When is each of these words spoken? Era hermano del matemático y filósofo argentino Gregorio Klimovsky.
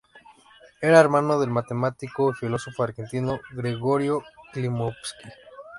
Era 0.81 0.99
hermano 0.99 1.39
del 1.39 1.51
matemático 1.51 2.31
y 2.31 2.33
filósofo 2.33 2.81
argentino 2.81 3.39
Gregorio 3.51 4.23
Klimovsky. 4.51 5.29